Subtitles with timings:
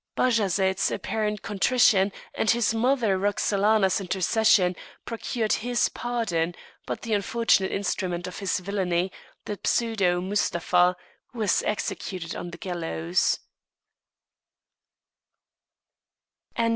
[0.17, 6.55] Bajazet's apparent contrition, and his mother Roxelana's intercession, procured his pardon;
[6.87, 9.11] but the unfortunate instrument of his villainy,
[9.45, 10.95] the pseudo Mustapha,
[11.35, 13.41] was executed on the gallows.